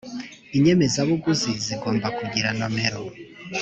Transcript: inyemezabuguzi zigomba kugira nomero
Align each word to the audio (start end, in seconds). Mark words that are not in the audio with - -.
inyemezabuguzi 0.55 1.51
zigomba 1.65 2.07
kugira 2.17 2.49
nomero 2.57 3.01